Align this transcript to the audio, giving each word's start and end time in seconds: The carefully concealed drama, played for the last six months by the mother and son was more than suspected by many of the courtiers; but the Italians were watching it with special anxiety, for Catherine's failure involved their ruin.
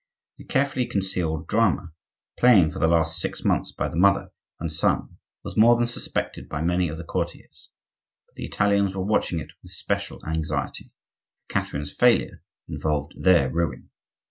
The 0.39 0.45
carefully 0.45 0.87
concealed 0.87 1.45
drama, 1.47 1.91
played 2.35 2.73
for 2.73 2.79
the 2.79 2.87
last 2.87 3.19
six 3.19 3.45
months 3.45 3.71
by 3.71 3.87
the 3.87 3.95
mother 3.95 4.31
and 4.59 4.73
son 4.73 5.17
was 5.43 5.55
more 5.55 5.75
than 5.75 5.85
suspected 5.85 6.49
by 6.49 6.59
many 6.63 6.89
of 6.89 6.97
the 6.97 7.03
courtiers; 7.03 7.69
but 8.25 8.33
the 8.33 8.45
Italians 8.45 8.95
were 8.95 9.05
watching 9.05 9.37
it 9.39 9.51
with 9.61 9.73
special 9.73 10.19
anxiety, 10.25 10.85
for 11.41 11.53
Catherine's 11.53 11.93
failure 11.93 12.41
involved 12.67 13.13
their 13.15 13.51
ruin. 13.51 13.91